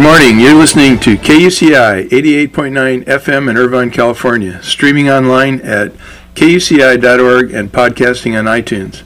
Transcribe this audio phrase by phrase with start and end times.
[0.00, 0.40] Good morning.
[0.40, 5.92] You're listening to KUCI 88.9 FM in Irvine, California, streaming online at
[6.34, 9.02] kuci.org and podcasting on iTunes.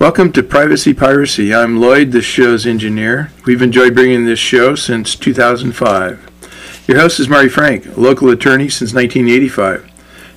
[0.00, 1.54] Welcome to Privacy Piracy.
[1.54, 3.30] I'm Lloyd, the show's engineer.
[3.46, 6.82] We've enjoyed bringing this show since 2005.
[6.88, 9.88] Your host is Mari Frank, a local attorney since 1985.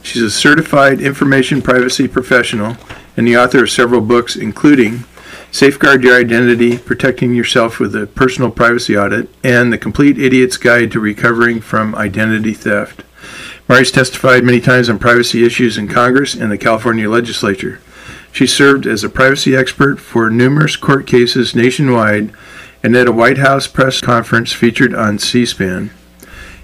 [0.03, 2.77] She's a certified information privacy professional
[3.17, 5.05] and the author of several books, including
[5.53, 10.93] Safeguard Your Identity, Protecting Yourself with a Personal Privacy Audit, and The Complete Idiot's Guide
[10.93, 13.03] to Recovering from Identity Theft.
[13.67, 17.81] Mari's testified many times on privacy issues in Congress and the California legislature.
[18.31, 22.31] She served as a privacy expert for numerous court cases nationwide
[22.81, 25.91] and at a White House press conference featured on C SPAN.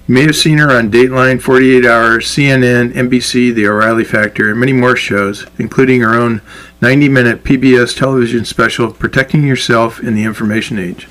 [0.09, 4.71] May have seen her on Dateline, 48 Hours, CNN, NBC, The O'Reilly Factor, and many
[4.71, 6.41] more shows, including her own
[6.79, 11.09] 90 minute PBS television special, Protecting Yourself in the Information Age.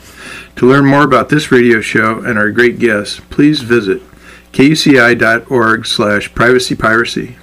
[0.57, 4.01] To learn more about this radio show and our great guests, please visit
[4.53, 7.35] kuci.org slash privacypiracy.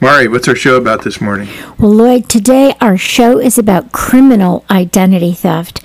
[0.00, 1.48] Mari, what's our show about this morning?
[1.76, 5.82] Well, Lloyd, today our show is about criminal identity theft.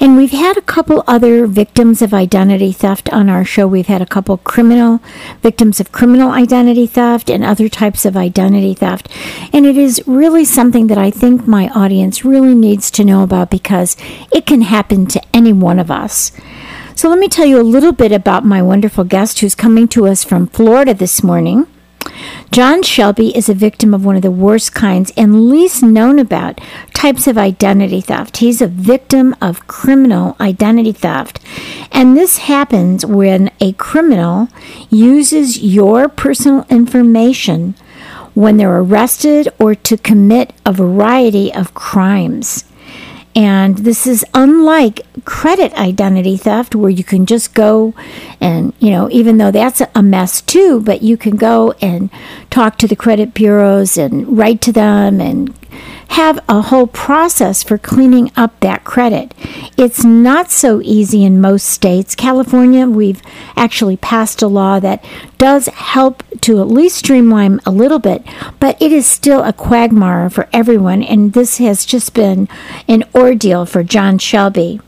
[0.00, 3.66] And we've had a couple other victims of identity theft on our show.
[3.66, 5.00] We've had a couple criminal
[5.42, 9.08] victims of criminal identity theft and other types of identity theft.
[9.52, 13.50] And it is really something that I think my audience really needs to know about
[13.50, 13.96] because
[14.32, 16.30] it can happen to any one of us.
[16.94, 20.06] So let me tell you a little bit about my wonderful guest who's coming to
[20.06, 21.66] us from Florida this morning.
[22.52, 26.60] John Shelby is a victim of one of the worst kinds and least known about
[26.94, 28.38] types of identity theft.
[28.38, 31.40] He's a victim of criminal identity theft.
[31.92, 34.48] And this happens when a criminal
[34.88, 37.74] uses your personal information
[38.34, 42.65] when they're arrested or to commit a variety of crimes.
[43.36, 47.92] And this is unlike credit identity theft, where you can just go
[48.40, 52.08] and, you know, even though that's a mess too, but you can go and
[52.48, 55.54] talk to the credit bureaus and write to them and
[56.08, 59.34] have a whole process for cleaning up that credit.
[59.76, 62.14] It's not so easy in most states.
[62.14, 63.22] California, we've
[63.56, 65.04] actually passed a law that
[65.38, 68.24] does help to at least streamline a little bit,
[68.60, 72.48] but it is still a quagmire for everyone, and this has just been
[72.88, 74.80] an ordeal for John Shelby.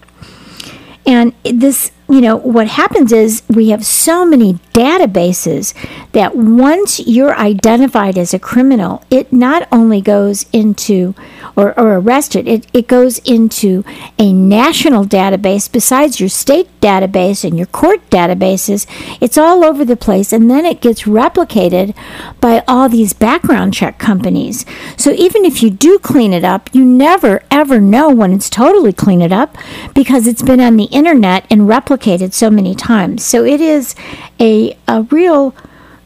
[1.07, 5.75] And this you know, what happens is we have so many databases
[6.13, 11.15] that once you're identified as a criminal, it not only goes into
[11.55, 13.85] or, or arrested, it, it goes into
[14.19, 18.87] a national database besides your state database and your court databases.
[19.21, 21.95] It's all over the place, and then it gets replicated
[22.41, 24.65] by all these background check companies.
[24.97, 28.93] So even if you do clean it up, you never ever know when it's totally
[28.93, 29.57] clean it up
[29.95, 31.98] because it's been on the internet and replicated
[32.35, 33.25] so many times.
[33.25, 33.95] So it is
[34.41, 35.55] a, a real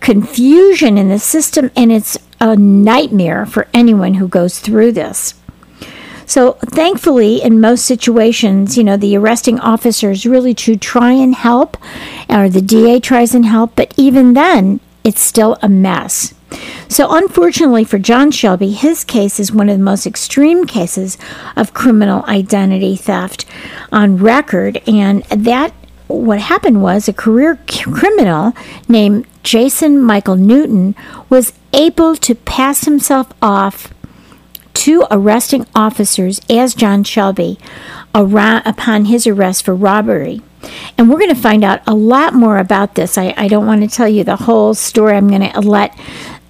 [0.01, 5.35] confusion in the system, and it's a nightmare for anyone who goes through this.
[6.27, 11.77] So, thankfully, in most situations, you know, the arresting officers really to try and help,
[12.29, 16.35] or the DA tries and help, but even then, it's still a mess.
[16.89, 21.19] So, unfortunately for John Shelby, his case is one of the most extreme cases
[21.57, 23.45] of criminal identity theft
[23.91, 25.73] on record, and that
[26.13, 28.53] what happened was a career criminal
[28.89, 30.95] named Jason Michael Newton
[31.29, 33.93] was able to pass himself off
[34.75, 37.59] to arresting officers as John Shelby
[38.15, 40.43] around, upon his arrest for robbery.
[40.97, 43.19] And we're going to find out a lot more about this.
[43.19, 45.17] I, I don't want to tell you the whole story.
[45.17, 45.99] I'm going to let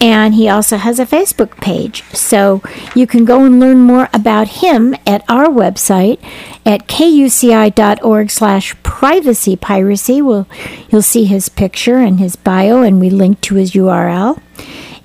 [0.00, 2.02] And he also has a Facebook page.
[2.12, 2.62] So
[2.94, 6.22] you can go and learn more about him at our website
[6.66, 10.20] at kuci.org slash privacy piracy.
[10.20, 10.46] We'll,
[10.90, 14.40] you'll see his picture and his bio, and we link to his URL.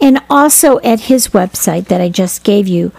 [0.02, 2.92] And also at his website that I just gave you,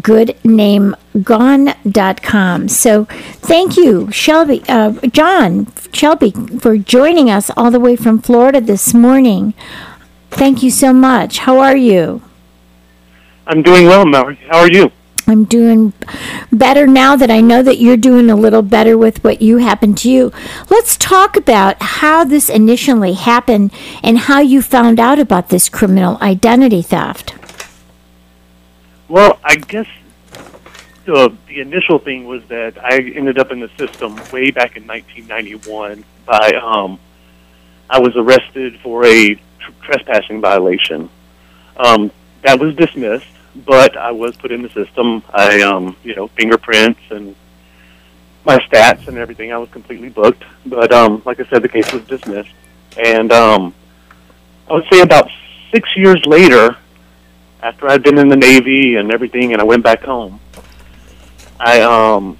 [0.00, 2.68] goodnamegone.com.
[2.68, 6.30] So thank you, Shelby, uh, John, Shelby,
[6.60, 9.54] for joining us all the way from Florida this morning.
[10.36, 11.38] Thank you so much.
[11.38, 12.20] How are you?
[13.46, 14.38] I'm doing well, Mallory.
[14.50, 14.92] How are you?
[15.26, 15.94] I'm doing
[16.52, 19.96] better now that I know that you're doing a little better with what you happened
[19.98, 20.30] to you.
[20.68, 23.72] Let's talk about how this initially happened
[24.02, 27.34] and how you found out about this criminal identity theft.
[29.08, 29.88] Well, I guess
[31.06, 34.86] the, the initial thing was that I ended up in the system way back in
[34.86, 37.00] 1991 by um,
[37.88, 39.40] I was arrested for a
[39.82, 41.08] trespassing violation.
[41.76, 42.10] Um,
[42.42, 43.26] that was dismissed,
[43.64, 45.22] but I was put in the system.
[45.32, 47.34] I, um, you know, fingerprints and
[48.44, 49.52] my stats and everything.
[49.52, 52.52] I was completely booked, but um, like I said, the case was dismissed.
[52.96, 53.74] And um,
[54.68, 55.28] I would say about
[55.72, 56.76] six years later,
[57.62, 60.40] after I'd been in the Navy and everything, and I went back home,
[61.58, 62.38] I um,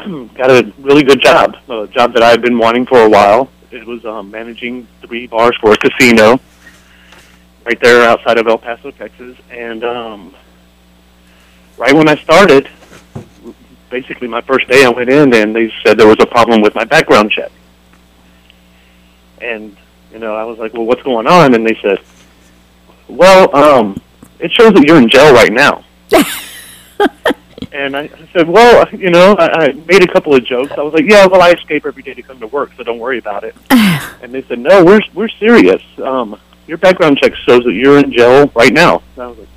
[0.34, 3.50] got a really good job, a job that I had been wanting for a while.
[3.70, 6.40] It was um, managing three bars for a casino
[7.64, 9.36] right there outside of El Paso, Texas.
[9.50, 10.34] And um,
[11.76, 12.68] right when I started,
[13.90, 16.74] basically my first day, I went in and they said there was a problem with
[16.74, 17.52] my background check.
[19.40, 19.76] And
[20.12, 21.98] you know, I was like, "Well, what's going on?" And they said,
[23.08, 24.00] "Well, um,
[24.38, 25.84] it shows that you're in jail right now."
[27.72, 30.72] and I, I said, "Well, you know," I, I made a couple of jokes.
[30.72, 32.98] I was like, "Yeah, well, I escape every day to come to work, so don't
[32.98, 35.82] worry about it." and they said, "No, we're we're serious.
[35.98, 36.38] Um,
[36.72, 39.48] your background check shows that you're in jail right now." And I was like,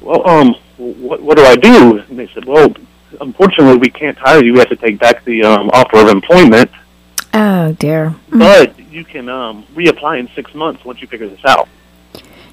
[0.00, 2.72] "Well, um, what what do I do?" And they said, "Well,
[3.20, 4.52] unfortunately, we can't hire you.
[4.52, 6.70] We have to take back the um, offer of employment,
[7.34, 8.14] Oh, dear.
[8.30, 11.68] but you can um, reapply in six months once you figure this out."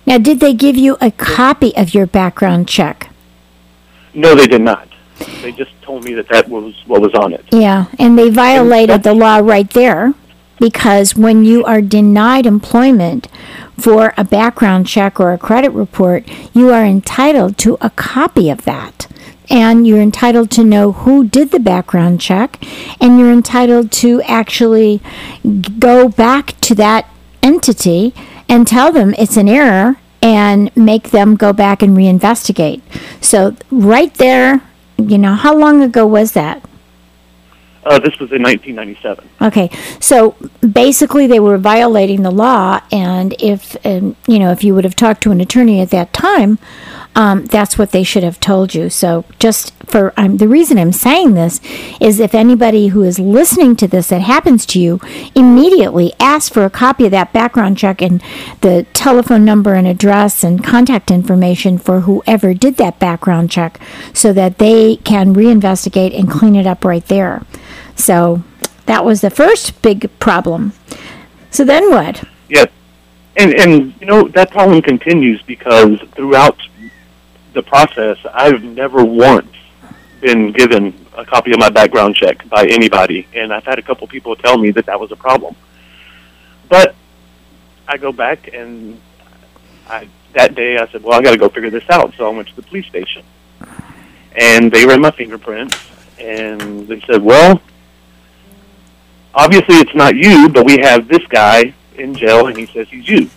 [0.08, 3.10] Now, did they give you a copy of your background check?
[4.14, 4.88] No, they did not.
[5.42, 7.46] They just told me that that was what was on it.
[7.52, 10.14] Yeah, and they violated the law right there
[10.60, 13.28] because when you are denied employment
[13.78, 18.66] for a background check or a credit report, you are entitled to a copy of
[18.66, 19.08] that.
[19.50, 22.62] And you're entitled to know who did the background check,
[23.00, 25.02] and you're entitled to actually
[25.80, 27.08] go back to that
[27.42, 28.14] entity
[28.50, 32.82] and tell them it's an error and make them go back and reinvestigate.
[33.22, 34.62] So, right there,
[34.98, 36.67] you know, how long ago was that?
[37.88, 39.30] Uh, this was in 1997.
[39.42, 39.70] Okay,
[40.02, 44.84] so basically they were violating the law, and if and, you know if you would
[44.84, 46.60] have talked to an attorney at that time,
[47.16, 48.90] um, that's what they should have told you.
[48.90, 51.62] So just for um, the reason I'm saying this
[52.00, 55.00] is if anybody who is listening to this that happens to you,
[55.34, 58.22] immediately ask for a copy of that background check and
[58.62, 63.80] the telephone number and address and contact information for whoever did that background check,
[64.14, 67.44] so that they can reinvestigate and clean it up right there.
[67.96, 68.44] So
[68.86, 70.74] that was the first big problem.
[71.50, 72.24] So then what?
[72.50, 72.68] Yes,
[73.38, 76.60] and and you know that problem continues because throughout
[77.54, 79.48] the process, I've never once
[80.22, 84.08] been given a copy of my background check by anybody, and I've had a couple
[84.08, 85.56] people tell me that that was a problem.
[86.70, 86.96] But
[87.88, 89.00] I go back and
[89.88, 92.36] I, that day I said, "Well, I got to go figure this out." So I
[92.36, 93.24] went to the police station,
[94.36, 95.78] and they ran my fingerprints,
[96.20, 97.62] and they said, "Well."
[99.36, 103.08] Obviously, it's not you, but we have this guy in jail, and he says he's
[103.08, 103.30] you,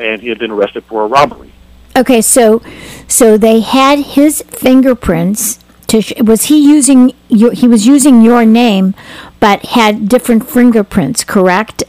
[0.00, 1.52] and he had been arrested for a robbery.
[1.96, 2.60] Okay, so
[3.06, 5.60] so they had his fingerprints.
[5.94, 7.52] To sh- was he using your?
[7.52, 8.96] He was using your name,
[9.38, 11.22] but had different fingerprints.
[11.22, 11.84] Correct.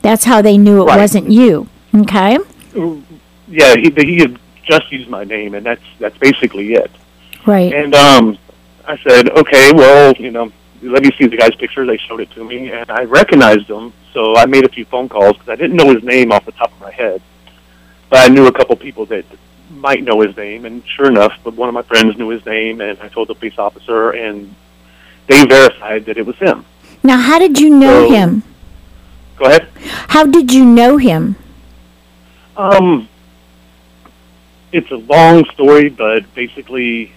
[0.00, 0.98] That's how they knew it Right.
[0.98, 1.68] wasn't you.
[1.94, 2.38] Okay.
[3.46, 6.90] Yeah, he, he had just used my name, and that's that's basically it.
[7.46, 7.70] Right.
[7.70, 8.38] And um,
[8.86, 10.50] I said, okay, well, you know,
[10.80, 11.84] let me see the guy's picture.
[11.84, 13.92] They showed it to me, and I recognized him.
[14.14, 16.52] So I made a few phone calls because I didn't know his name off the
[16.52, 17.20] top of my head,
[18.08, 19.26] but I knew a couple people that
[19.80, 20.64] might know his name.
[20.64, 23.34] And sure enough, but one of my friends knew his name, and I told the
[23.34, 24.54] police officer, and
[25.26, 26.64] they verified that it was him.
[27.02, 28.42] now, how did you know So- him?
[29.38, 29.68] Go ahead.
[30.08, 31.34] How did you know him?
[32.58, 33.08] Um,
[34.70, 37.12] it's a long story, but basically,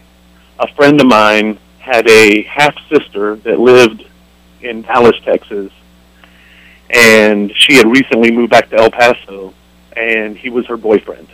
[0.58, 4.05] a friend of mine had a half sister that lived
[4.62, 5.70] in Dallas, Texas,
[6.89, 9.53] and she had recently moved back to El Paso,
[9.98, 11.27] and he was her boyfriend.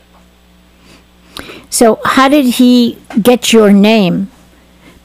[1.70, 4.30] So, how did he get your name?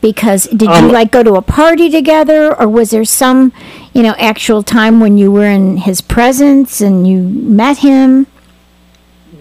[0.00, 3.52] Because did Um, you like go to a party together, or was there some,
[3.94, 8.26] you know, actual time when you were in his presence and you met him?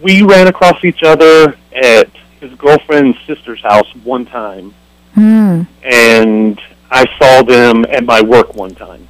[0.02, 2.08] We ran across each other at
[2.40, 4.74] his girlfriend's sister's house one time,
[5.14, 5.62] Hmm.
[5.82, 9.06] and I saw them at my work one time,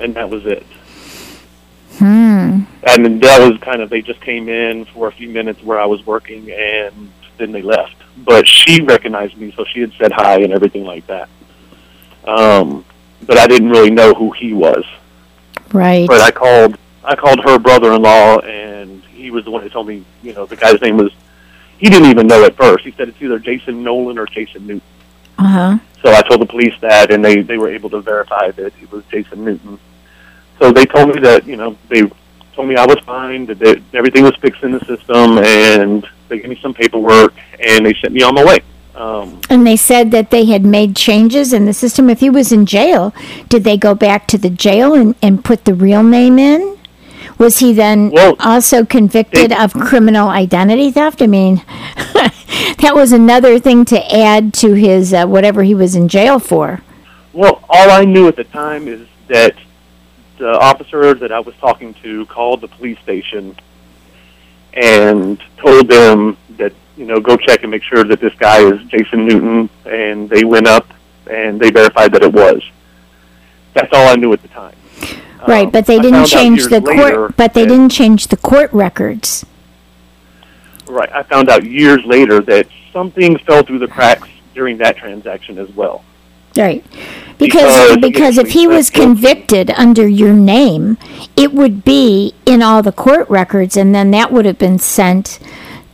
[0.00, 0.66] and that was it.
[1.98, 2.60] Hmm.
[2.84, 5.86] And that was kind of they just came in for a few minutes where I
[5.86, 7.96] was working, and then they left.
[8.18, 11.28] But she recognized me, so she had said hi and everything like that.
[12.24, 12.84] Um,
[13.22, 14.84] but I didn't really know who he was.
[15.72, 16.06] Right.
[16.06, 20.04] But I called I called her brother-in-law, and he was the one who told me,
[20.22, 21.12] you know, the guy's name was.
[21.78, 22.84] He didn't even know at first.
[22.84, 24.82] He said it's either Jason Nolan or Jason Newton.
[25.38, 25.78] Uh huh.
[26.02, 28.90] So I told the police that, and they they were able to verify that it
[28.90, 29.78] was Jason Newton.
[30.58, 32.10] So they told me that you know they
[32.54, 36.38] told me I was fine, that they, everything was fixed in the system, and they
[36.38, 38.58] gave me some paperwork, and they sent me on my way.
[38.94, 42.08] Um, And they said that they had made changes in the system.
[42.08, 43.12] If he was in jail,
[43.48, 46.78] did they go back to the jail and, and put the real name in?
[47.38, 51.20] Was he then Well, also convicted they- of criminal identity theft?
[51.20, 51.56] I mean,
[52.06, 56.80] that was another thing to add to his uh, whatever he was in jail for.
[57.34, 59.54] well, all I knew at the time is that
[60.38, 63.56] the officer that I was talking to called the police station
[64.76, 68.80] and told them that you know go check and make sure that this guy is
[68.84, 70.86] Jason Newton, and they went up
[71.28, 72.62] and they verified that it was.
[73.74, 74.76] That's all I knew at the time.
[75.48, 77.36] Right, Um, but they didn't change the court.
[77.36, 79.44] But they that- didn't change the court records.
[80.88, 85.58] Right, I found out years later that something fell through the cracks during that transaction
[85.58, 86.04] as well.
[86.56, 86.84] Right.
[87.38, 90.96] Because Because because if he was convicted under your name,
[91.36, 95.38] it would be in all the court records, and then that would have been sent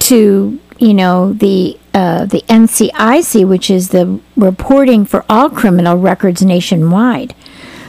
[0.00, 6.42] to you know the uh, the NCIC, which is the reporting for all criminal records
[6.42, 7.34] nationwide.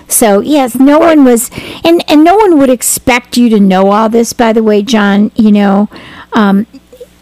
[0.08, 1.50] So yes, no one was,
[1.84, 4.34] and and no one would expect you to know all this.
[4.34, 5.90] By the way, John, you know.
[6.34, 6.66] Um,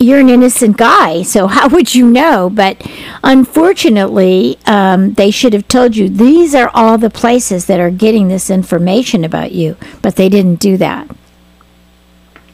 [0.01, 2.49] you're an innocent guy, so how would you know?
[2.49, 2.81] But
[3.23, 8.27] unfortunately, um, they should have told you these are all the places that are getting
[8.27, 11.09] this information about you, but they didn't do that.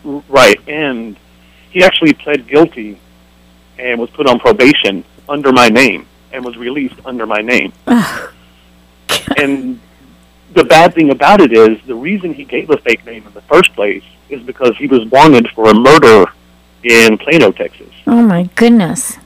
[0.03, 1.17] Right, and
[1.71, 2.99] he actually pled guilty
[3.77, 7.73] and was put on probation under my name and was released under my name.
[9.37, 9.79] and
[10.53, 13.41] the bad thing about it is the reason he gave a fake name in the
[13.41, 16.25] first place is because he was wanted for a murder
[16.89, 17.87] in Plano, Texas.
[18.05, 19.17] Oh my goodness!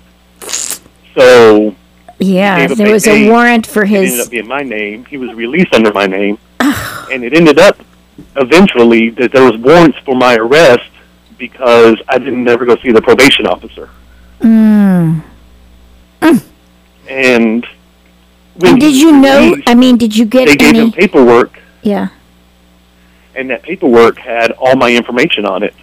[1.15, 1.75] So
[2.20, 3.30] Yeah, there was a name.
[3.32, 4.20] warrant for it ended his.
[4.25, 5.06] up being my name.
[5.06, 7.77] He was released under my name, and it ended up
[8.36, 10.89] eventually that there was warrants for my arrest
[11.38, 13.89] because I didn't ever go see the probation officer.
[14.41, 15.22] Mm.
[17.10, 17.65] And
[18.63, 19.50] And did you know?
[19.51, 22.10] released, I mean, did you get they gave him paperwork, Yeah.
[23.36, 25.74] and that paperwork had all my information on it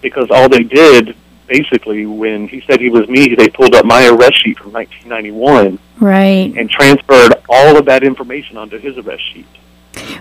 [0.00, 4.06] because all they did basically when he said he was me, they pulled up my
[4.06, 6.52] arrest sheet from 1991 Right.
[6.56, 9.46] and transferred all of that information onto his arrest sheet.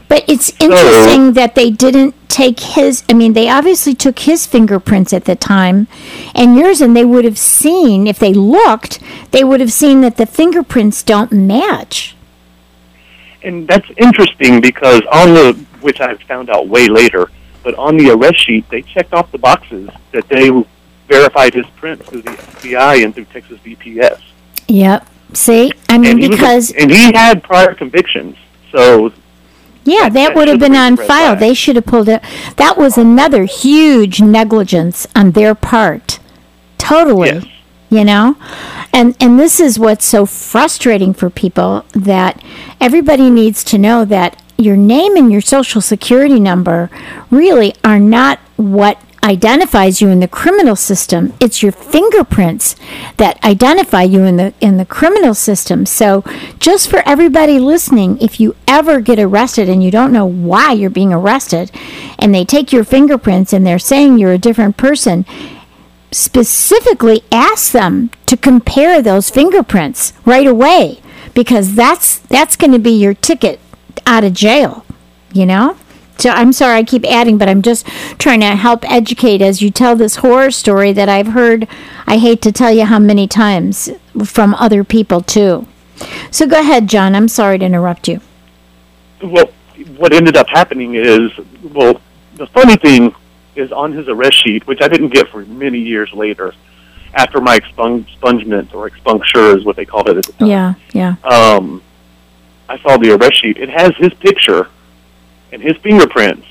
[0.07, 3.03] But it's interesting that they didn't take his.
[3.10, 5.88] I mean, they obviously took his fingerprints at the time
[6.34, 9.00] and yours, and they would have seen, if they looked,
[9.31, 12.15] they would have seen that the fingerprints don't match.
[13.43, 17.29] And that's interesting because on the, which I found out way later,
[17.68, 20.50] but on the arrest sheet, they checked off the boxes that they
[21.10, 24.22] verified his print through the FBI and through Texas DPS.
[24.70, 25.06] Yep.
[25.34, 25.74] See?
[25.90, 28.38] I mean, And he a- because, and he had prior convictions,
[28.72, 29.12] so
[29.84, 31.36] yeah, that- that would have been on file.
[31.36, 32.24] They should have pulled it.
[32.56, 36.20] That was another huge negligence on their part.
[36.78, 37.32] Totally.
[37.32, 37.46] yes.
[37.90, 38.36] you know
[38.94, 42.42] and and this is what's so frustrating for people that
[42.80, 46.90] everybody needs to know that your name and your social security number
[47.30, 51.34] really are not what identifies you in the criminal system.
[51.40, 52.76] It's your fingerprints
[53.18, 55.86] that identify you in the in the criminal system.
[55.86, 56.24] So
[56.60, 60.90] just for everybody listening if you ever get arrested and you don't know why you're
[60.90, 61.72] being arrested
[62.18, 65.26] and they take your fingerprints and they're saying you're a different person
[66.12, 71.02] specifically ask them to compare those fingerprints right away
[71.34, 73.60] because that's that's going to be your ticket
[74.06, 74.86] out of jail
[75.34, 75.77] you know
[76.18, 77.86] So I'm sorry I keep adding, but I'm just
[78.18, 81.68] trying to help educate as you tell this horror story that I've heard.
[82.08, 83.89] I hate to tell you how many times
[84.25, 85.68] from other people too.
[86.32, 87.16] So go ahead, John.
[87.16, 88.22] I'm sorry to interrupt you.
[89.22, 89.51] Well,
[89.98, 91.32] what ended up happening is,
[91.63, 92.01] well,
[92.36, 93.13] the funny thing
[93.56, 96.54] is on his arrest sheet, which I didn't get for many years later,
[97.13, 100.48] after my expungement or expunction is what they called it at the time.
[100.48, 101.16] Yeah, yeah.
[101.24, 101.82] Um,
[102.70, 103.58] I saw the arrest sheet.
[103.58, 104.70] It has his picture
[105.52, 106.46] and his fingerprints,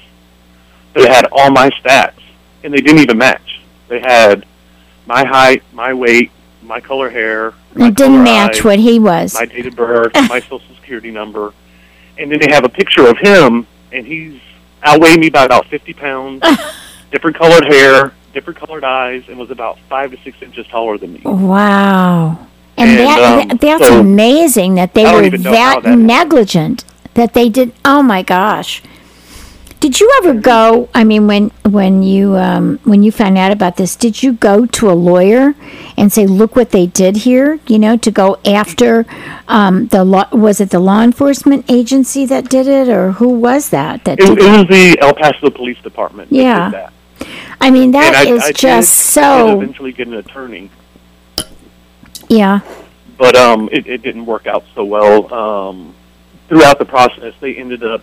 [0.95, 2.21] but it had all my stats,
[2.65, 3.61] and they didn't even match.
[3.89, 4.47] They had
[5.07, 6.31] my height, my weight,
[6.63, 7.53] my color hair.
[7.75, 9.35] My it didn't match eyes, what he was.
[9.35, 11.53] my date of birth, my social security number,
[12.19, 14.41] and then they have a picture of him, and he's
[14.85, 16.43] outweighed me by about fifty pounds,
[17.11, 21.13] different colored hair, different colored eyes, and was about five to six inches taller than
[21.13, 21.21] me.
[21.25, 22.47] Wow.
[22.79, 27.33] And, And, that, um, that- that's so- amazing that they were that, that negligent that
[27.33, 27.73] they did.
[27.85, 28.83] Oh my gosh.
[29.79, 30.89] Did you ever go?
[30.95, 34.65] I mean, when when you um, when you found out about this, did you go
[34.67, 35.55] to a lawyer
[35.99, 37.61] and say, "Look what they did here"?
[37.67, 39.05] You know, to go after
[39.49, 40.29] um, the law.
[40.33, 44.05] Was it the law enforcement agency that did it, or who was that?
[44.05, 46.31] That It, did it was the El Paso Police Department.
[46.31, 46.71] that Yeah.
[46.71, 46.93] did that.
[47.61, 49.61] I mean, that I, is I just did, I did so.
[49.61, 50.71] eventually get an attorney,
[52.29, 52.61] Yeah.
[53.19, 55.33] but um, it, it didn't work out so well.
[55.33, 55.95] Um,
[56.49, 58.03] throughout the process, they ended up.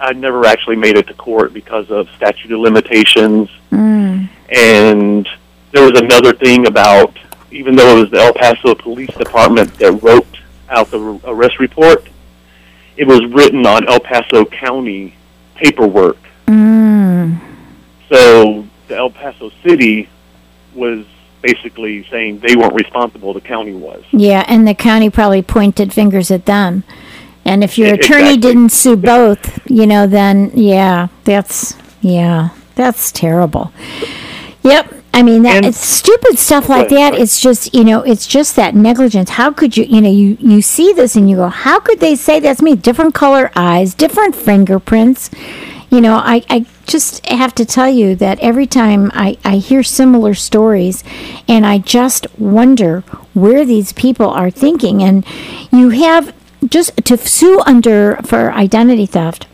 [0.00, 4.28] I never actually made it to court because of statute of limitations, Mm.
[4.50, 5.28] and
[5.72, 7.16] there was another thing about
[7.50, 10.26] even though it was the El Paso Police Department that wrote
[10.68, 12.06] out the arrest report,
[12.96, 15.14] it was written on El Paso County
[15.54, 16.18] paperwork.
[16.46, 17.38] Mm.
[18.08, 20.08] So the El Paso City
[20.74, 21.04] was
[21.42, 24.02] basically saying they weren't responsible, the county was.
[24.10, 26.84] Yeah, and the county probably pointed fingers at them.
[27.44, 28.40] And if your attorney exactly.
[28.40, 33.72] didn't sue both, you know, then yeah, that's yeah, that's terrible.
[34.62, 34.94] Yep.
[35.14, 37.10] I mean that And- it's stupid stuff like ahead, that.
[37.12, 37.22] sorry.
[37.22, 39.30] It's just you know, it's just that negligence.
[39.30, 42.14] How could you you know, you you see this and you go, How could they
[42.16, 42.76] say that's me?
[42.76, 45.30] Different color eyes, different fingerprints.
[45.90, 49.82] You know, I, I just have to tell you that every time I, I hear
[49.82, 51.02] similar stories
[51.46, 53.00] and I just wonder
[53.32, 55.02] where these people are thinking.
[55.02, 55.24] And
[55.72, 56.34] you have
[56.66, 59.46] just to sue under for identity theft,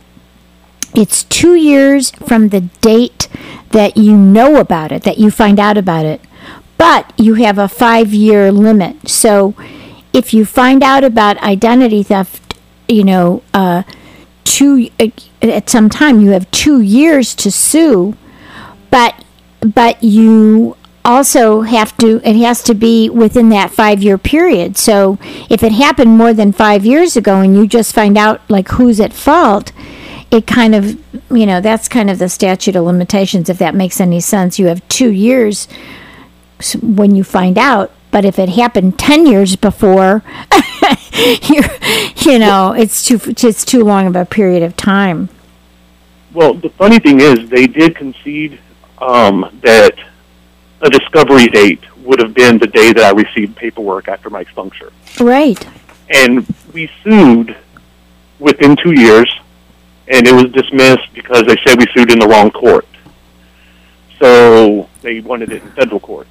[0.95, 3.29] it's two years from the date
[3.71, 6.21] that you know about it, that you find out about it.
[6.79, 9.09] But you have a five year limit.
[9.09, 9.55] So
[10.13, 12.55] if you find out about identity theft,
[12.89, 13.85] you know, uh,
[14.45, 15.09] two uh,
[15.51, 18.17] at some time you have two years to sue,
[18.91, 19.25] but
[19.61, 24.77] but you also have to it has to be within that five year period.
[24.77, 25.19] So
[25.51, 29.01] if it happened more than five years ago and you just find out like who's
[29.01, 29.73] at fault,
[30.31, 30.99] it kind of
[31.31, 34.59] you know that's kind of the statute of limitations if that makes any sense.
[34.59, 35.69] You have two years
[36.81, 37.93] when you find out.
[38.11, 40.23] But if it happened ten years before,
[41.43, 45.29] you know, it's too it's too long of a period of time.
[46.35, 48.59] Well, the funny thing is, they did concede
[48.99, 49.95] um, that
[50.81, 54.89] a discovery date would have been the day that I received paperwork after my expunction.
[55.21, 55.65] Right.
[56.11, 57.57] And we sued
[58.41, 59.33] within two years,
[60.09, 62.87] and it was dismissed because they said we sued in the wrong court.
[64.19, 66.27] So they wanted it in federal court.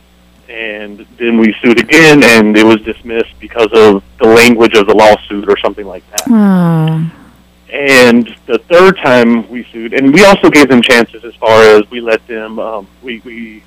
[0.50, 4.94] And then we sued again, and it was dismissed because of the language of the
[4.94, 6.26] lawsuit or something like that.
[6.28, 7.23] Oh.
[7.74, 11.90] And the third time we sued, and we also gave them chances as far as
[11.90, 13.64] we let them, um, we, we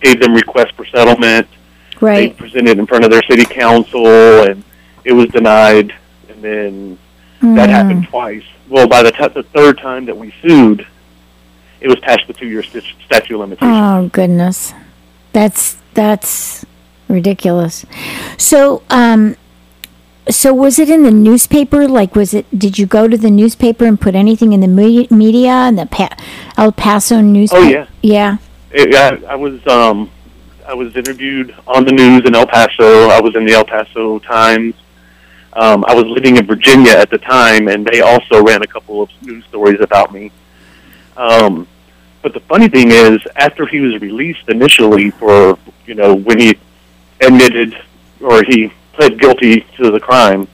[0.00, 1.46] gave them requests for settlement.
[2.00, 2.30] Right.
[2.36, 4.06] They presented in front of their city council,
[4.42, 4.64] and
[5.04, 5.94] it was denied.
[6.28, 6.98] And then
[7.40, 7.72] that Mm.
[7.72, 8.42] happened twice.
[8.68, 10.84] Well, by the, t- the third time that we sued,
[11.80, 13.70] it was past the two-year st- statute of limitations.
[13.72, 14.74] Oh goodness,
[15.32, 16.66] that's that's
[17.08, 17.86] ridiculous.
[18.38, 19.36] So, um,
[20.30, 21.88] so was it in the newspaper?
[21.88, 22.46] Like, was it?
[22.56, 25.86] Did you go to the newspaper and put anything in the me- media and the
[25.86, 26.16] pa-
[26.56, 27.62] El Paso newspaper?
[27.62, 27.86] Oh, yeah.
[28.02, 28.36] yeah.
[28.70, 30.10] It, I, I was um,
[30.66, 33.08] I was interviewed on the news in El Paso.
[33.08, 34.74] I was in the El Paso Times.
[35.54, 39.02] Um, I was living in Virginia at the time, and they also ran a couple
[39.02, 40.30] of news stories about me.
[41.16, 41.66] Um,
[42.22, 46.58] but the funny thing is, after he was released initially for you know when he
[47.20, 47.76] admitted
[48.20, 50.48] or he pled guilty to the crime,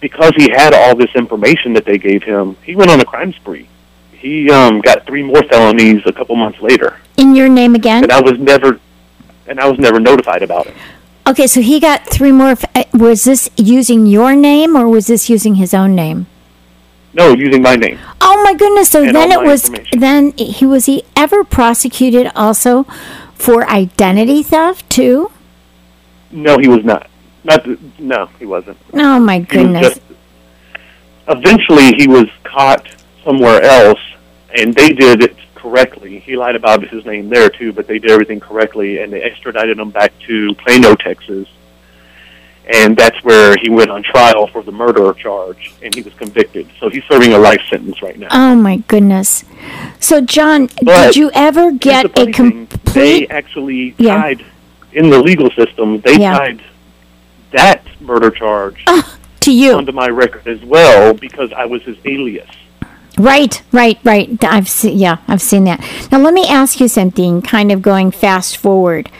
[0.00, 3.32] because he had all this information that they gave him, he went on a crime
[3.32, 3.68] spree.
[4.12, 8.04] He um, got three more felonies a couple months later In your name again?
[8.04, 8.80] and I was never
[9.46, 10.74] and I was never notified about it.
[11.26, 12.54] Okay, so he got three more.
[12.74, 16.26] Uh, was this using your name or was this using his own name?
[17.12, 17.98] No, using my name.
[18.20, 18.88] Oh my goodness!
[18.90, 19.70] So And then it was.
[19.92, 22.84] Then he was he ever prosecuted also
[23.34, 25.30] for identity theft too?
[26.30, 27.08] No, he was not.
[27.44, 28.78] Not th- no, he wasn't.
[28.94, 29.88] Oh my goodness!
[29.94, 30.00] just.
[31.28, 32.86] Eventually, he was caught
[33.22, 34.00] somewhere else,
[34.54, 36.18] and they did it correctly.
[36.18, 39.78] He lied about his name there too, but they did everything correctly, and they extradited
[39.78, 41.48] him back to Plano, Texas.
[42.66, 46.66] And that's where he went on trial for the murder charge, and he was convicted.
[46.80, 48.28] So he's serving a life sentence right now.
[48.30, 49.44] Oh my goodness!
[50.00, 52.68] So John, But did you ever get a thing.
[52.94, 54.16] They actually Yeah.
[54.16, 54.44] tied
[54.92, 56.00] in the legal system.
[56.00, 56.38] They Yeah.
[56.38, 56.62] tied
[57.54, 58.84] that murder charge
[59.40, 62.50] to you, onto my record as well because I was his alias.
[63.18, 64.44] right, right, right.
[64.44, 65.80] I've seen, yeah, I've seen that.
[66.10, 67.42] Now let me ask you something.
[67.42, 69.10] Kind of going fast forward.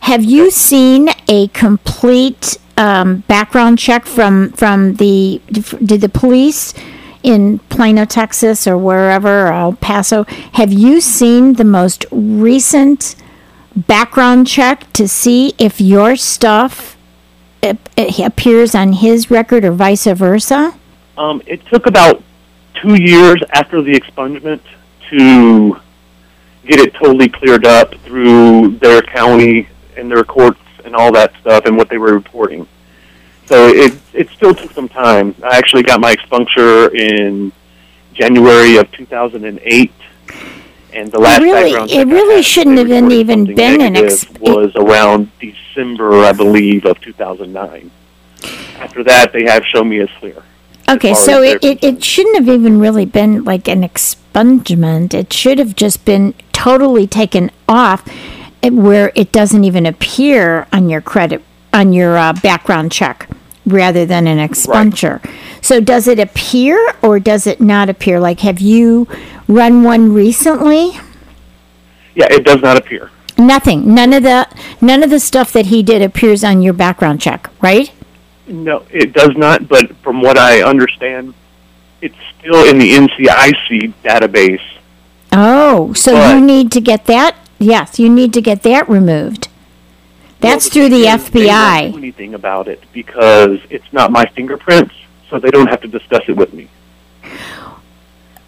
[0.00, 6.74] Have you seen a complete um, background check from from the did the police
[7.22, 10.24] in Plano, Texas, or wherever, or El Paso?
[10.52, 13.16] Have you seen the most recent
[13.74, 16.93] background check to see if your stuff
[17.96, 20.74] appears on his record or vice versa?
[21.16, 22.22] Um, it took about
[22.74, 24.60] two years after the expungement
[25.10, 25.80] to
[26.66, 31.66] get it totally cleared up through their county and their courts and all that stuff
[31.66, 32.66] and what they were reporting.
[33.46, 35.34] So it it still took some time.
[35.42, 37.52] I actually got my expunction in
[38.14, 39.92] January of 2008,
[40.94, 44.74] and the last really- background it really shouldn't have been even been an ex- was
[44.76, 47.90] around December, I believe, of 2009.
[48.78, 50.42] After that, they have shown me a clear.
[50.88, 55.14] Okay, so it, it, it shouldn't have even really been like an expungement.
[55.14, 58.06] It should have just been totally taken off
[58.62, 63.28] eh, where it doesn't even appear on your credit, on your uh, background check
[63.66, 65.20] rather than an expunction.
[65.62, 68.20] So does it appear or does it not appear?
[68.20, 69.08] Like, have you
[69.48, 70.92] run one recently?
[72.14, 73.10] Yeah, it does not appear.
[73.36, 73.94] Nothing.
[73.94, 74.46] None of the
[74.80, 77.90] none of the stuff that he did appears on your background check, right?
[78.46, 79.68] No, it does not.
[79.68, 81.34] But from what I understand,
[82.00, 84.60] it's still in the NCIC database.
[85.32, 87.34] Oh, so But- you need to get that?
[87.58, 89.48] Yes, you need to get that removed.
[90.40, 91.90] That's Well, through the is, They don't FBI.
[91.92, 94.94] do anything about it because it's not my fingerprints,
[95.30, 96.68] so they don't have to discuss it with me.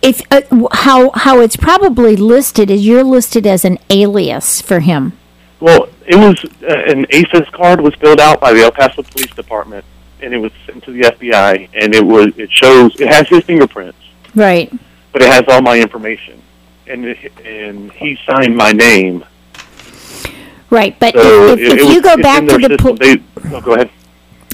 [0.07, 5.13] If uh, how how it's probably listed is you're listed as an alias for him.
[5.59, 9.35] Well, it was uh, an ACES card was filled out by the El Paso Police
[9.35, 9.85] Department,
[10.21, 13.43] and it was sent to the FBI, and it was it shows it has his
[13.43, 13.99] fingerprints,
[14.35, 14.73] Right.
[15.13, 16.41] but it has all my information,
[16.87, 19.25] and it, and he signed my name.
[20.71, 23.25] Right, but So if, if, if was, you go back to the system.
[23.43, 23.91] po- no, go ahead.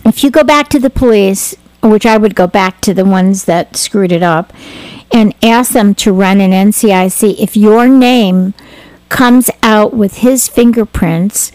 [0.07, 3.45] if you go back to the police, which I would go back to the ones
[3.47, 4.53] that screwed it up,
[5.13, 8.55] and ask them to run an NCIC, if your name
[9.09, 11.53] comes out with his fingerprints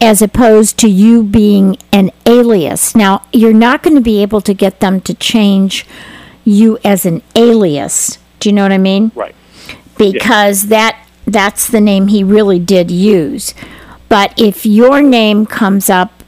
[0.00, 2.94] as opposed to you being an alias.
[2.94, 5.86] Now, you're not going to be able to get them to change
[6.44, 8.18] you as an alias.
[8.40, 9.12] Do you know what I mean?
[9.14, 9.34] Right.
[9.96, 13.54] because that that's the name he really did use.
[14.08, 16.22] But if your name comes up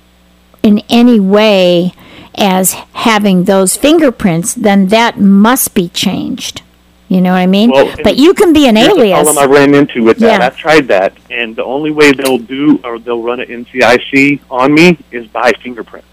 [0.63, 1.93] in any way
[2.35, 6.63] as having those fingerprints, then that must be changed.
[7.09, 7.71] You know what I mean?
[7.71, 9.29] Well, but you can be an alias.
[9.29, 10.41] the problem I ran into with that.
[10.41, 10.47] Yeah.
[10.47, 14.75] I've tried that, and the only way they'll do or they'll run an NCIC on
[14.75, 16.09] me is by fingerprints.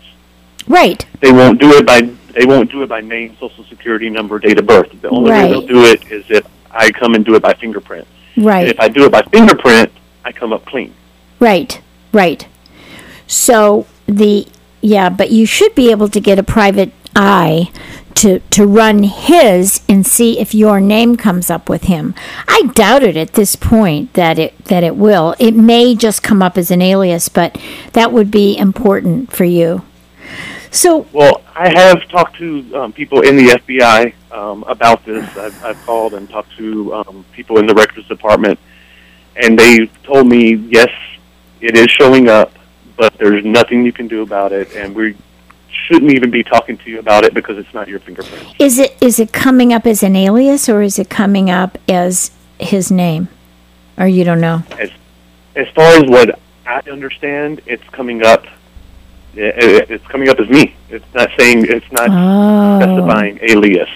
[0.68, 1.04] Right.
[1.20, 2.02] They won't do it by
[2.34, 4.90] they won't do it by name, social security number, date of birth.
[5.02, 5.44] The only Right.
[5.46, 8.08] way they'll do it is if I come and do it by fingerprint.
[8.36, 8.68] And Right.
[8.70, 9.92] if I do it by fingerprint,
[10.26, 10.94] I come up clean.
[11.40, 11.80] Right,
[12.12, 12.48] right.
[13.28, 14.48] So the
[14.82, 17.70] yeah, but you should be able to get a private eye
[18.16, 22.14] to to run his and see if your name comes up with him.
[22.48, 25.36] I doubt it at this point that it that it will.
[25.40, 27.60] It may just come up as an alias, but
[27.94, 29.84] that would be important for you.
[30.72, 35.26] So Well, I have talked to um, people in the FBI um, about this.
[35.38, 38.60] I've, I've called and talked to um, people in the records department,
[39.36, 40.90] and they told me yes,
[41.62, 42.54] it is showing up,
[42.98, 45.16] but there's nothing you can do about it, and we
[45.88, 48.56] shouldn't even be talking to you about it because it's not your fingerprint.
[48.60, 52.32] is it is it coming up as an alias or is it coming up as
[52.60, 53.28] his name?
[53.98, 54.64] Or you don't know?
[54.80, 54.92] As
[55.56, 58.46] as far as what I understand, it's coming up.
[59.36, 60.76] it- it- It's coming up as me.
[60.90, 62.80] It's not saying it's not Oh.
[62.80, 63.90] specifying alias.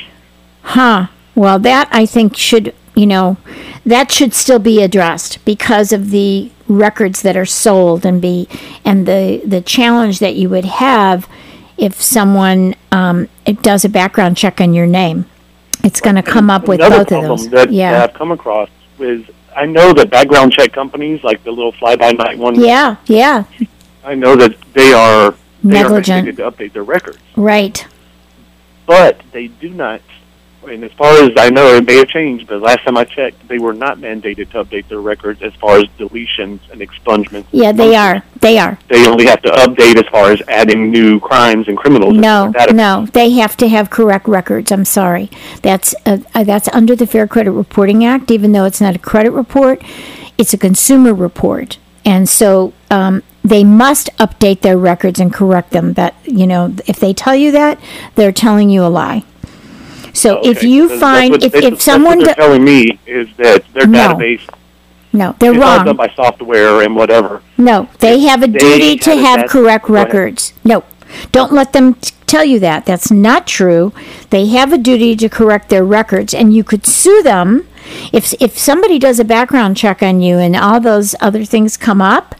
[0.63, 1.07] Huh.
[1.35, 3.37] Well, that I think should, you know,
[3.85, 8.47] that should still be addressed because of the records that are sold and be
[8.83, 11.27] and the the challenge that you would have
[11.77, 15.25] if someone um, it does a background check on your name.
[15.83, 17.49] It's going to come up with Another both of problem those.
[17.49, 17.91] That, yeah.
[17.91, 22.37] that I've come across is I know that background check companies, like the little fly-by-night
[22.37, 23.45] ones, yeah, yeah,
[24.03, 25.31] I know that they are
[25.63, 26.27] they Negligent.
[26.27, 27.85] are to update their records, right.
[28.85, 30.01] but they do not.
[30.69, 33.47] And as far as I know, it may have changed, but last time I checked,
[33.47, 37.45] they were not mandated to update their records as far as deletions and expungements.
[37.51, 38.23] Yeah, they are.
[38.41, 38.77] They are.
[38.87, 42.15] They only have to update as far as adding new crimes and criminals.
[42.15, 42.75] No, database.
[42.75, 44.71] no, they have to have correct records.
[44.71, 45.29] I'm sorry.
[45.61, 48.29] That's uh, uh, that's under the Fair Credit Reporting Act.
[48.29, 49.81] Even though it's not a credit report,
[50.37, 55.93] it's a consumer report, and so um, they must update their records and correct them.
[55.93, 57.79] That you know, if they tell you that,
[58.15, 59.23] they're telling you a lie.
[60.17, 63.63] So if you That's find what- if, if that's someone do- telling me is that
[63.73, 63.99] their No.
[64.15, 64.41] database
[65.13, 65.85] no, they're is wrong.
[65.85, 67.41] done by software and whatever.
[67.57, 70.53] No, they have a duty to have debt- correct records.
[70.63, 70.83] No,
[71.31, 72.85] don't let them t- tell you that.
[72.85, 73.93] That's not true.
[74.31, 77.67] They have a duty to correct their records, and you could sue them
[78.11, 82.01] if if somebody does a background check on you and all those other things come
[82.01, 82.33] up.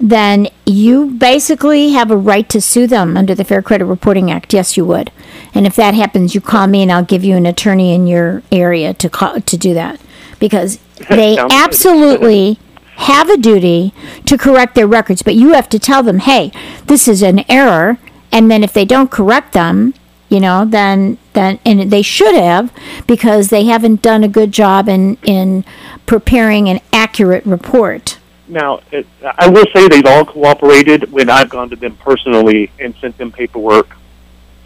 [0.00, 4.54] Then you basically have a right to sue them under the Fair Credit Reporting Act.
[4.54, 5.10] Yes, you would.
[5.58, 8.44] And if that happens, you call me and I'll give you an attorney in your
[8.52, 10.00] area to call to do that
[10.38, 12.60] because they absolutely
[12.94, 13.92] have a duty
[14.26, 16.52] to correct their records, but you have to tell them, hey,
[16.86, 17.98] this is an error.
[18.30, 19.94] And then if they don't correct them,
[20.28, 22.72] you know, then then and they should have
[23.08, 25.64] because they haven't done a good job in in
[26.06, 28.20] preparing an accurate report.
[28.46, 32.94] Now, it, I will say they've all cooperated when I've gone to them personally and
[33.00, 33.97] sent them paperwork.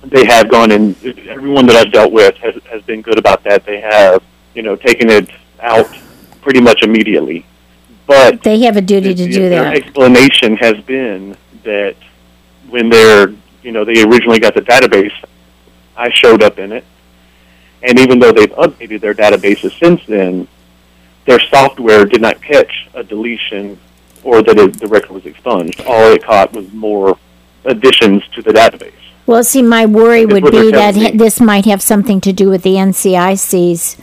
[0.05, 0.97] They have gone and
[1.29, 3.65] everyone that I've dealt with has, has been good about that.
[3.65, 4.23] They have,
[4.55, 5.87] you know, taken it out
[6.41, 7.47] pretty much immediately.
[8.07, 9.77] But They have a duty to the- do their that.
[9.77, 11.95] explanation has been that
[12.69, 15.13] when they're, you know, they originally got the database,
[15.97, 16.85] I showed up in it,
[17.83, 20.49] and even though they've updated their databases since then,
[21.27, 23.79] their software did not catch a deletion
[24.25, 25.81] or that it, the record was expunged.
[25.87, 27.17] All it caught was more
[27.65, 28.93] additions to the database.
[29.27, 31.11] Well, see, my worry would be that me.
[31.13, 33.97] this might have something to do with the NCIC's.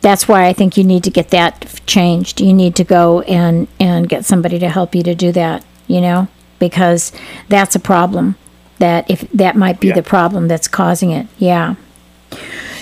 [0.00, 2.40] That's why I think you need to get that changed.
[2.40, 5.64] You need to go and and get somebody to help you to do that.
[5.88, 7.12] You know, because
[7.48, 8.36] that's a problem.
[8.78, 9.94] That if that might be Yeah.
[9.94, 11.26] the problem that's causing it.
[11.38, 11.74] Yeah.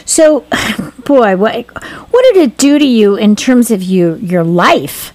[0.04, 0.44] So,
[1.04, 1.66] boy, what
[2.10, 5.12] what did it do to you in terms of you your life?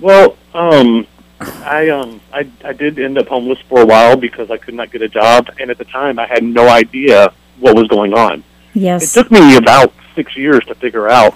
[0.00, 1.06] Well, um,
[1.40, 4.90] I um, I I did end up homeless for a while because I could not
[4.90, 8.42] get a job, and at the time I had no idea what was going on.
[8.74, 11.34] Yes, It took me about six years to figure out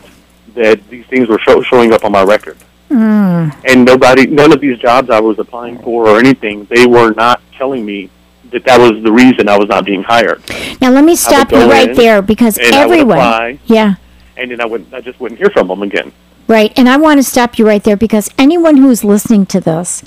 [0.55, 2.59] that these things were show, showing up on my record.
[2.91, 3.55] Mm.
[3.69, 7.41] And nobody, none of these jobs I was applying for or anything, they were not
[7.57, 8.11] telling me
[8.51, 10.43] that that was the reason I was not being hired.
[10.81, 13.19] Now let me stop you right there because and I would everyone.
[13.19, 13.59] apply.
[13.67, 13.95] Yeah.
[14.37, 16.13] And then I would, I just wouldn't hear from them again.
[16.51, 16.73] Right.
[16.77, 20.03] And I want to stop you right there because anyone who's listening to this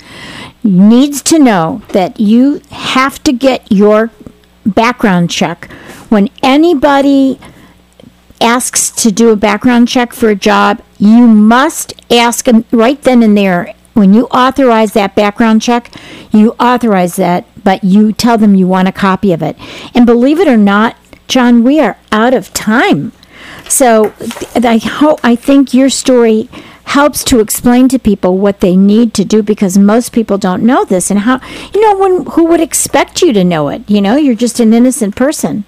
[0.62, 4.10] needs to know that you have to get your
[4.66, 5.70] background check.
[6.10, 7.40] When anybody
[8.42, 13.22] asks to do a background check for a job, you must ask them right then
[13.22, 13.74] and there.
[13.94, 15.94] When you authorize that background check,
[16.30, 19.56] you authorize that, but you tell them you want a copy of it.
[19.94, 20.94] And believe it or not,
[21.26, 23.12] John, we are out of time.
[23.68, 24.12] So
[24.54, 26.48] I hope I think your story
[26.84, 30.84] helps to explain to people what they need to do because most people don't know
[30.84, 31.40] this and how
[31.74, 33.88] you know when who would expect you to know it?
[33.88, 35.64] You know you're just an innocent person.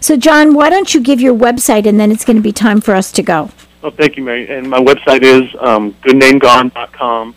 [0.00, 2.80] So john why don't you give your website and then it's going to be time
[2.80, 3.50] for us to go.
[3.86, 4.48] Oh, thank you, Mari.
[4.48, 7.36] And my website is um, goodnamegone.com,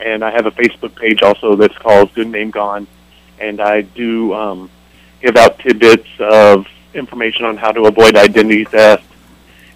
[0.00, 2.88] and I have a Facebook page also that's called Good Name Gone,
[3.38, 4.70] and I do um,
[5.22, 9.04] give out tidbits of information on how to avoid identity theft,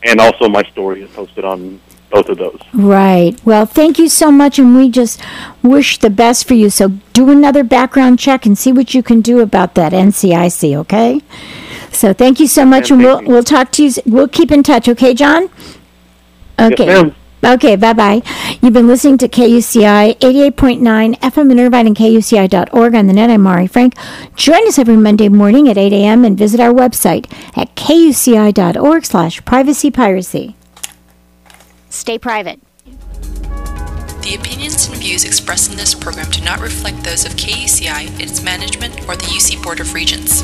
[0.02, 1.80] and also my story is posted on
[2.10, 2.60] both of those.
[2.72, 5.20] right well thank you so much and we just
[5.62, 9.20] wish the best for you so do another background check and see what you can
[9.20, 11.20] do about that ncic okay
[11.92, 13.28] so thank you so much and thank we'll you.
[13.28, 15.50] we'll talk to you we'll keep in touch okay john
[16.58, 17.14] okay ma'am.
[17.44, 18.22] Okay, bye bye.
[18.60, 23.30] You've been listening to KUCI 88.9 FM in Irvine and KUCI.org on the net.
[23.30, 23.94] I'm Mari Frank.
[24.34, 26.24] Join us every Monday morning at 8 a.m.
[26.24, 30.56] and visit our website at KUCI.org slash privacy piracy.
[31.90, 32.60] Stay private.
[32.84, 38.42] The opinions and views expressed in this program do not reflect those of KUCI, its
[38.42, 40.42] management, or the UC Board of Regents.